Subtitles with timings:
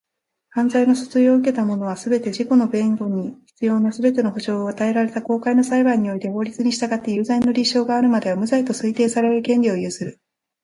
[0.49, 10.19] 犯罪の訴追を受けた者は、すべて、自己の弁護に必要なすべての保障を与えられた公開の裁判において法律に従って有罪の立証があるまでは、無罪と推定される権利を有する。